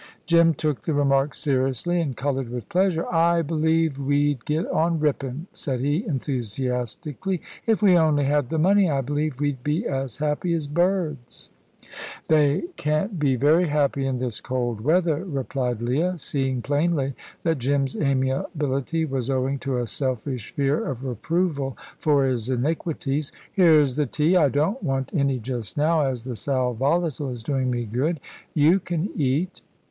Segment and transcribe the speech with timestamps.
[0.25, 3.05] Jim took the remark seriously, and coloured with pleasure.
[3.13, 7.39] "I believe we'd get on rippin'," said he, enthusiastically.
[7.67, 11.51] "If we only had the money I believe we'd be as happy as birds."
[12.29, 17.13] "They can't be very happy in this cold weather," replied Leah, seeing plainly
[17.43, 23.31] that Jim's amiability was owing to a selfish fear of reproval for his iniquities.
[23.53, 24.35] "Here's the tea.
[24.35, 28.19] I don't want any just now, as the sal volatile is doing me good.
[28.55, 29.61] You can eat."